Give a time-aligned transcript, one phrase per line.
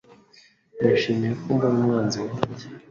[0.79, 2.65] nishimiye ko mbona umwanzi wanjye